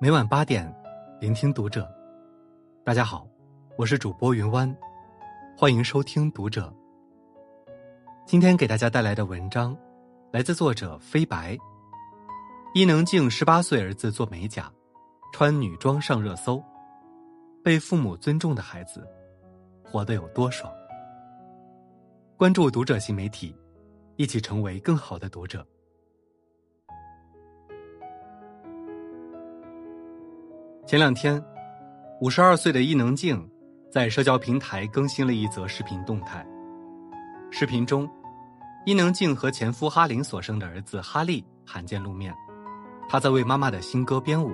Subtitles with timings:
[0.00, 0.70] 每晚八点，
[1.20, 1.88] 聆听读者。
[2.84, 3.26] 大家好，
[3.78, 4.76] 我是主播云湾，
[5.56, 6.72] 欢迎收听读者。
[8.26, 9.74] 今天给大家带来的文章，
[10.32, 11.56] 来自作者飞白。
[12.74, 14.70] 伊能静十八岁儿子做美甲，
[15.32, 16.62] 穿女装上热搜，
[17.62, 19.08] 被父母尊重的孩子，
[19.84, 20.70] 活得有多爽？
[22.36, 23.56] 关注读者新媒体，
[24.16, 25.64] 一起成为更好的读者。
[30.86, 31.42] 前两天，
[32.20, 33.42] 五十二岁的伊能静
[33.90, 36.46] 在社交平台更新了一则视频动态。
[37.50, 38.06] 视频中，
[38.84, 42.34] 伊能静和前夫哈林所生的儿子哈利罕见露面，
[43.08, 44.52] 他在为妈妈的新歌编舞。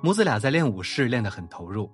[0.00, 1.90] 母子俩在练舞室练得很投入，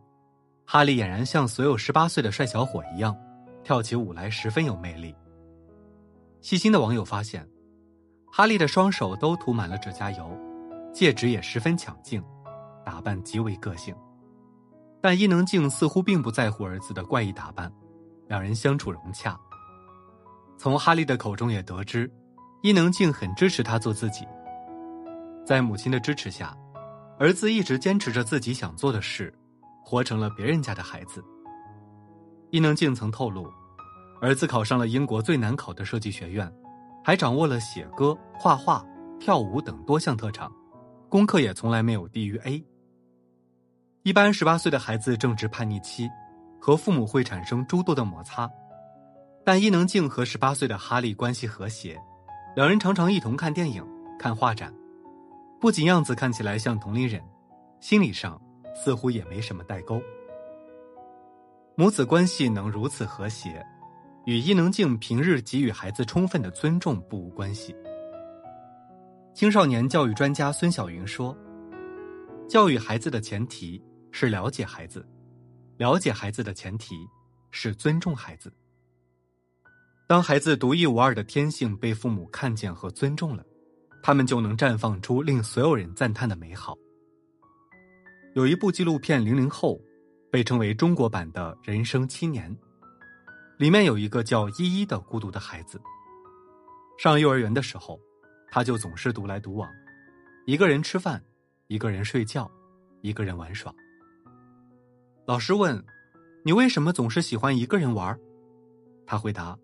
[0.67, 3.17] 哈利俨然像所有十八岁的帅小伙一样，
[3.65, 5.15] 跳起舞来十分有魅力。
[6.43, 7.49] 细心的网友发现，
[8.31, 10.31] 哈利的双手都涂满了指甲油，
[10.93, 12.23] 戒指也十分抢镜。
[12.89, 13.95] 打扮极为个性，
[14.99, 17.71] 但伊能静似乎并不在乎儿子的怪异打扮，
[18.29, 19.39] 两人相处融洽。
[20.57, 22.11] 从哈利的口中也得知，
[22.63, 24.27] 伊能静很支持他做自己。
[25.45, 26.57] 在母亲的支持下，
[27.19, 29.31] 儿子一直坚持着自己想做的事，
[29.85, 31.23] 活成了别人家的孩子。
[32.49, 33.53] 伊能静曾透露，
[34.23, 36.51] 儿子考上了英国最难考的设计学院，
[37.05, 38.83] 还掌握了写歌、画画、
[39.21, 40.51] 跳舞等多项特长，
[41.11, 42.65] 功课也从来没有低于 A。
[44.09, 46.09] 一般十八岁的孩子正值叛逆期，
[46.59, 48.51] 和父母会产生诸多的摩擦。
[49.45, 52.01] 但伊能静和十八岁的哈利关系和谐，
[52.57, 53.87] 两人常常一同看电影、
[54.19, 54.73] 看画展，
[55.61, 57.23] 不仅样子看起来像同龄人，
[57.81, 58.41] 心理上
[58.75, 60.01] 似乎也没什么代沟。
[61.75, 63.63] 母子关系能如此和谐，
[64.25, 67.77] 与伊能静平日给予孩子充分的尊重不无关系。
[69.35, 71.37] 青少年教育专家孙晓云说
[72.49, 73.79] ：“教育孩子的前提。”
[74.11, 75.07] 是了解孩子，
[75.77, 76.97] 了解孩子的前提
[77.51, 78.53] 是尊重孩子。
[80.07, 83.45] 当孩子独一无二的天性被父母看见和尊重了，
[84.03, 86.77] 他们就能绽放出令所有人赞叹的美好。
[88.35, 89.75] 有一部纪录片《零零后》，
[90.31, 92.57] 被称为中国版的人生七年，
[93.59, 95.81] 里面有一个叫依依的孤独的孩子。
[96.99, 98.01] 上幼儿园的时候，
[98.51, 99.69] 他就总是独来独往，
[100.47, 101.23] 一个人吃饭，
[101.67, 102.51] 一个人睡觉，
[103.03, 103.75] 一个人玩耍。
[105.29, 105.85] 老师问
[106.43, 108.19] ：“你为什么总是喜欢一个人玩？”
[109.05, 109.55] 他回答：“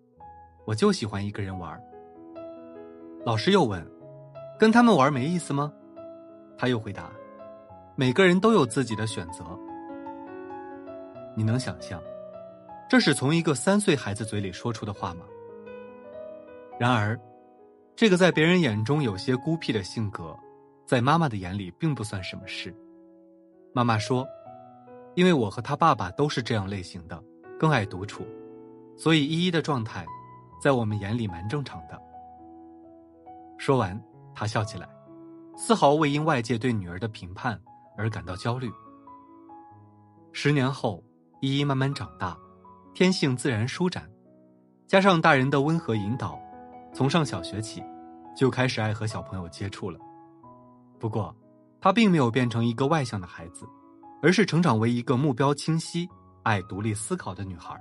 [0.63, 1.75] 我就喜欢一个人玩。”
[3.25, 3.83] 老师又问
[4.59, 5.73] ：“跟他们玩没意思吗？”
[6.55, 7.11] 他又回答
[7.97, 9.43] ：“每个人都有自己的选择。”
[11.35, 11.99] 你能想象，
[12.87, 15.25] 这是从一个三岁孩子嘴里说出的话吗？
[16.79, 17.19] 然而，
[17.95, 20.37] 这个在别人眼中有些孤僻的性格，
[20.85, 22.71] 在妈妈的眼里并不算什么事。
[23.73, 24.23] 妈妈说。
[25.15, 27.21] 因为我和他爸爸都是这样类型的，
[27.57, 28.25] 更爱独处，
[28.97, 30.05] 所以依依的状态，
[30.61, 31.99] 在我们眼里蛮正常的。
[33.57, 33.99] 说完，
[34.33, 34.87] 他笑起来，
[35.55, 37.59] 丝毫未因外界对女儿的评判
[37.97, 38.69] 而感到焦虑。
[40.33, 41.01] 十年后，
[41.39, 42.37] 依依慢慢长大，
[42.93, 44.09] 天性自然舒展，
[44.85, 46.37] 加上大人的温和引导，
[46.93, 47.81] 从上小学起，
[48.35, 49.97] 就开始爱和小朋友接触了。
[50.99, 51.33] 不过，
[51.79, 53.65] 他并没有变成一个外向的孩子。
[54.25, 56.09] 而是成长为一个目标清晰、
[56.41, 57.79] 爱独立思考的女孩。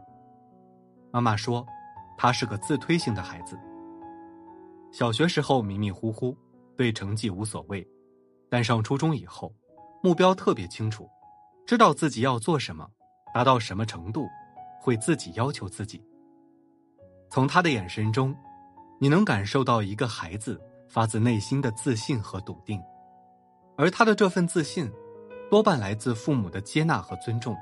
[1.11, 1.67] 妈妈说，
[2.19, 3.59] 她是个自推型的孩子。
[4.93, 6.37] 小学时候迷迷糊糊，
[6.77, 7.83] 对成绩无所谓，
[8.51, 9.51] 但上初中以后，
[10.03, 11.09] 目标特别清楚，
[11.67, 12.87] 知道自己要做什么，
[13.33, 14.29] 达到什么程度，
[14.83, 16.05] 会自己要求自己。
[17.31, 18.37] 从他的眼神中，
[19.01, 20.61] 你能感受到一个孩子
[20.91, 22.79] 发自内心的自信和笃定，
[23.79, 24.93] 而他的这份自信。
[25.55, 27.57] 多半来自父母的接纳和尊重。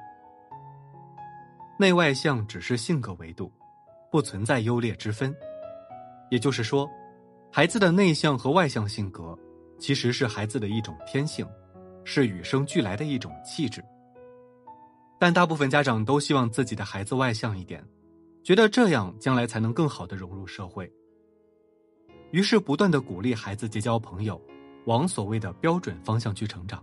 [1.78, 3.52] 内外向只是性格维度，
[4.10, 5.30] 不存在优劣之分。
[6.30, 6.88] 也就是说，
[7.52, 9.38] 孩子的内向和外向性格，
[9.78, 11.46] 其实是孩子的一种天性，
[12.02, 13.84] 是与生俱来的一种气质。
[15.18, 17.86] 但大部分家长都希望自己的孩子外向一点，
[18.42, 20.90] 觉得这样将来才能更好的融入社会。
[22.30, 24.40] 于是不断的鼓励孩子结交朋友，
[24.86, 26.82] 往所谓的标准方向去成长。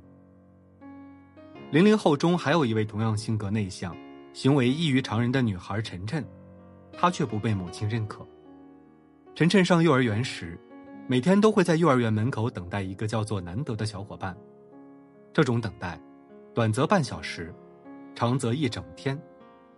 [1.71, 3.95] 零零后中还有一位同样性格内向、
[4.33, 6.25] 行为异于常人的女孩晨晨，
[6.92, 8.25] 她却不被母亲认可。
[9.36, 10.60] 晨晨上幼儿园时，
[11.07, 14.36] 每天都会在幼儿园门口等待一个叫做难得的小伙伴。
[15.31, 16.01] 这种等待，
[16.56, 17.54] 短则半小时，
[18.16, 19.19] 长则一整天，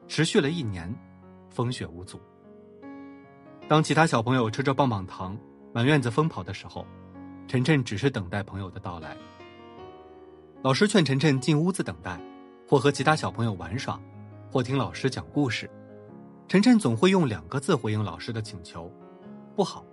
[0.08, 0.94] 持续了一年，
[1.50, 2.22] 风雪无阻。
[3.68, 5.38] 当其他小朋友吃着棒棒糖，
[5.74, 6.88] 满院子疯跑的时候，
[7.50, 9.18] 晨晨只是等待朋友的到来。
[10.64, 12.22] 老师劝晨晨进屋子等待，
[12.68, 14.00] 或和其他小朋友玩耍，
[14.52, 15.68] 或听老师讲故事。
[16.48, 18.92] 晨晨总会用两个字回应老师的请求
[19.58, 19.84] ：“不好。”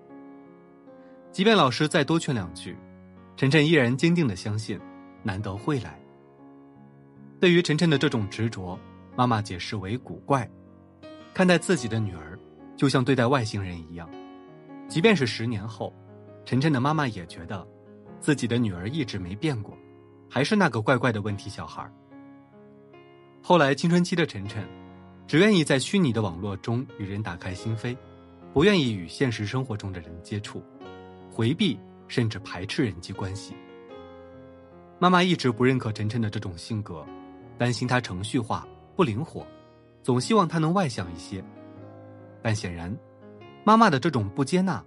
[1.32, 2.76] 即便老师再多劝两句，
[3.35, 4.79] 晨晨依然坚定的相信，
[5.23, 5.99] 难得会来。
[7.41, 8.79] 对于晨晨的这种执着，
[9.17, 10.47] 妈妈解释为古怪，
[11.32, 12.38] 看待自己的女儿，
[12.76, 14.06] 就像对待外星人一样。
[14.87, 15.94] 即便是十年后，
[16.44, 17.67] 晨晨的妈妈也觉得，
[18.21, 19.75] 自己的女儿一直没变过，
[20.28, 21.90] 还是那个怪怪的问题小孩。
[23.42, 24.66] 后来青春期的晨晨。
[25.28, 27.94] 只愿意在虚拟的网络中与人打开心扉，
[28.54, 30.62] 不愿意与现实生活中的人接触，
[31.30, 33.54] 回避甚至排斥人际关系。
[34.98, 37.04] 妈妈一直不认可晨晨的这种性格，
[37.58, 38.66] 担心他程序化
[38.96, 39.46] 不灵活，
[40.02, 41.44] 总希望他能外向一些。
[42.40, 42.90] 但显然，
[43.64, 44.82] 妈妈的这种不接纳，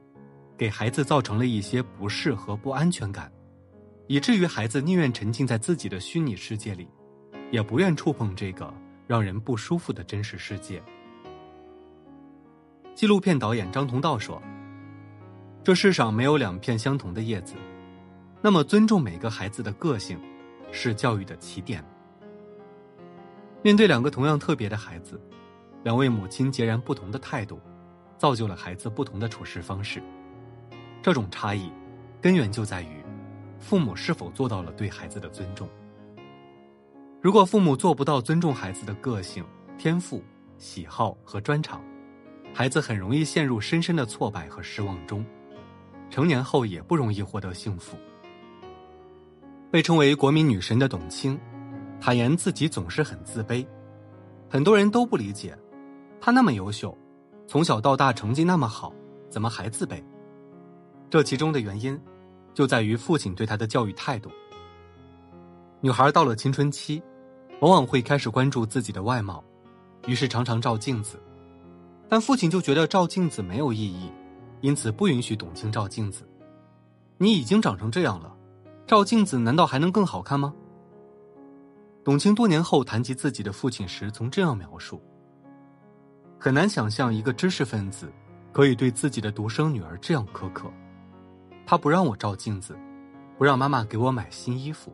[0.58, 3.32] 给孩子造成了一些不适和不安全感，
[4.12, 6.86] 以至于孩子宁愿沉浸在自己的虚拟世界里，
[7.50, 8.70] 也不愿触碰这个。
[9.08, 10.82] 让人不舒服的真实世界。
[12.94, 14.42] 纪录片导演张同道说
[15.64, 17.56] ：“这世上没有两片相同的叶子，
[18.42, 20.20] 那么尊重每个孩子的个性，
[20.72, 21.84] 是教育的起点。
[23.62, 25.20] 面对两个同样特别的孩子，
[25.84, 27.62] 两位母亲截然不同的态度，
[28.18, 30.02] 造就了孩子不同的处事方式。
[31.02, 31.72] 这种差异，
[32.22, 33.01] 根源就在于，
[33.62, 35.70] 父母是否做到了对孩子的尊重。”
[37.22, 39.46] 如果父母做不到尊重孩子的个性、
[39.78, 40.24] 天赋、
[40.58, 41.82] 喜好和专长，
[42.54, 45.24] 孩子很容易陷入深深的挫败和失望中，
[46.10, 47.96] 成年后也不容易获得幸福。
[49.70, 51.40] 被称为国民女神的董卿，
[52.00, 53.66] 坦言自己总是很自卑，
[54.50, 55.58] 很多人都不理解，
[56.20, 56.98] 她那么优秀，
[57.48, 58.92] 从小到大成绩那么好，
[59.30, 60.04] 怎么还自卑？
[61.10, 61.98] 这其中的原因，
[62.54, 64.30] 就在于父亲对她的教育态度。
[65.80, 67.02] 女孩到了青春期。
[67.62, 69.44] 往往会开始关注自己的外貌，
[70.08, 71.22] 于是常常照镜子，
[72.10, 74.12] 但父亲就觉得照镜子没有意义，
[74.62, 76.28] 因此不允许董卿照镜子。
[77.20, 78.36] 你已经长成这样了，
[78.88, 80.52] 照镜子难道还能更好看吗？
[82.04, 85.00] 董卿多年后谈及自己的父亲时，曾这样描述：
[86.40, 88.12] 很难想象一个知识分子
[88.52, 90.68] 可以对自己的独生女儿这样苛刻。
[91.66, 92.78] 他不让我照镜子，
[93.38, 94.94] 不让妈妈给我买新衣服，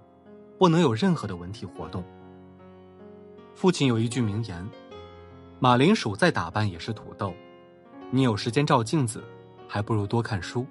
[0.58, 2.04] 不能有任何的文体活动。
[3.56, 4.68] 父亲有一句名言
[5.60, 7.34] ：“马铃薯再打扮也是土豆，
[8.12, 9.24] 你有时间照镜子，
[9.68, 10.66] 还不如多看书。”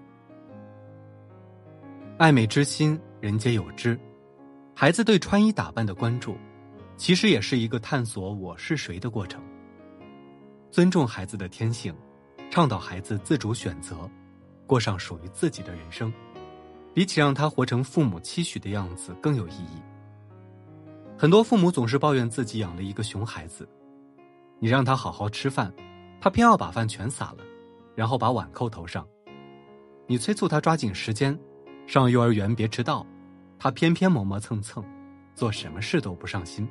[2.18, 3.98] 爱美之心，人皆有之。
[4.74, 6.36] 孩子对穿衣打扮的关注，
[6.96, 9.42] 其实也是一个探索我是谁的过程。
[10.70, 11.94] 尊重孩子的天性，
[12.50, 14.08] 倡导孩子自主选择，
[14.66, 16.12] 过上属于自己的人生，
[16.92, 19.80] 比起让他活成父母期许的样子更有意义。
[21.16, 23.66] 很多父母总是抱怨自己养了一个熊孩子，
[24.58, 25.72] 你让他好好吃饭，
[26.20, 27.38] 他偏要把饭全撒了，
[27.94, 29.02] 然后把碗扣头上；
[30.06, 31.38] 你催促他抓紧时间，
[31.86, 33.06] 上幼儿园别迟到，
[33.58, 34.84] 他偏偏磨磨蹭蹭，
[35.34, 36.68] 做什么事都不上心。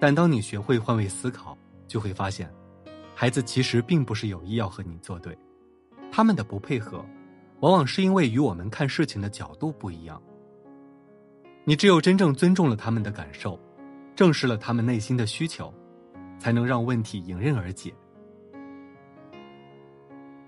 [0.00, 1.56] 但当你学会换位思考，
[1.86, 2.52] 就会发现，
[3.14, 5.36] 孩子其实并不是有意要和你作对，
[6.18, 7.06] 他们的不配合，
[7.60, 10.20] 往往是因为与我们看事情的角度不一样。
[11.62, 13.56] 你只有真正尊重了他们的感受，
[14.16, 15.72] 正视了他们内心的需求，
[16.36, 17.94] 才能让问题迎刃而解。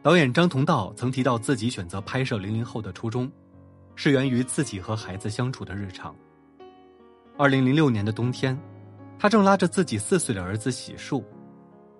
[0.02, 3.30] 导演张同道曾提到自己选择拍摄零零后的初衷，
[3.94, 6.12] 是源于自己和孩子相处的日常。
[7.38, 8.58] 二零零六年的冬天，
[9.20, 11.22] 他正拉着自己四岁的儿子洗漱，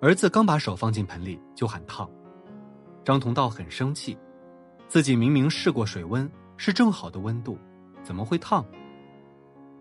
[0.01, 2.05] 儿子刚把手放进盆里就喊烫，
[3.03, 4.17] 张同道很生气，
[4.87, 7.57] 自己明明试过水温是正好的温度，
[8.03, 8.65] 怎么会烫？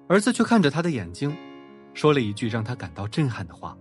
[0.09, 1.37] 儿子却看着他的眼睛，
[1.95, 3.77] 说了一句让他感到震撼的话：“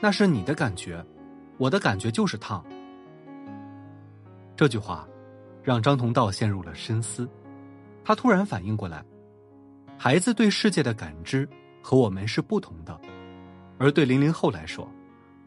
[0.00, 1.04] 那是你的感觉，
[1.56, 2.64] 我的感觉就是烫。”
[4.56, 5.08] 这句话
[5.62, 7.28] 让张同道陷入了深思。
[8.04, 9.04] 他突然反应过来，
[9.96, 11.48] 孩子对世界的感知
[11.80, 13.00] 和我们是不同的，
[13.78, 14.90] 而对零零后来说，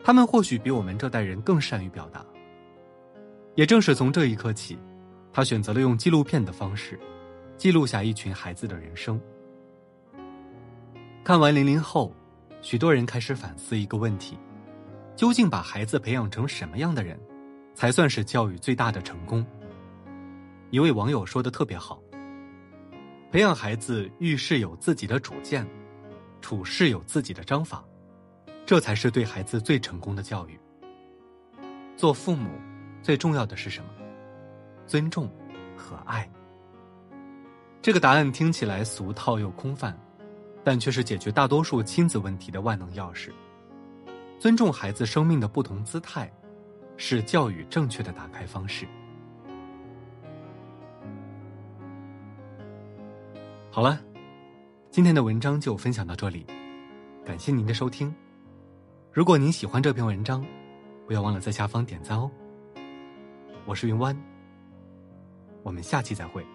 [0.01, 2.25] 他们或许比我们这代人更善于表达。
[3.55, 4.77] 也正是从这一刻起，
[5.31, 6.99] 他选择了用纪录片的方式，
[7.57, 9.19] 记录下一群孩子的人生。
[11.23, 12.13] 看完零零后，
[12.61, 14.37] 许多人开始反思一个问题：
[15.15, 17.17] 究竟把孩子培养成什么样的人，
[17.73, 19.45] 才算是教育最大的成功？
[20.69, 22.01] 一位网友说的特别好：
[23.31, 25.65] 培养孩子遇事有自己的主见，
[26.41, 27.81] 处事有自己的章法，
[28.65, 30.59] 这才是对孩子最成功的教育。
[31.95, 32.49] 做父母
[33.05, 33.89] 最重要的是什么？
[34.87, 35.29] 尊重
[35.77, 36.27] 和爱。
[37.79, 39.95] 这个答案听起来俗套又空泛，
[40.63, 43.29] 但却是解决大多数亲子问题的万能钥匙。
[44.39, 46.27] 尊重孩子生命的不同姿态，
[46.97, 48.87] 是教育正确的打开方式。
[53.69, 54.01] 好了，
[54.89, 56.43] 今天的文章就分享到这里，
[57.23, 58.11] 感谢您的收听。
[59.11, 60.43] 如果您喜欢这篇文章，
[61.05, 62.31] 不要忘了在下方点赞哦。
[63.67, 64.15] 我是云湾，
[65.63, 66.45] 我们下期再会。